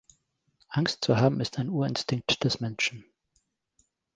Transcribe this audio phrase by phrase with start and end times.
[0.69, 3.05] Angst zu haben ist ein Urinstinkt des Menschen.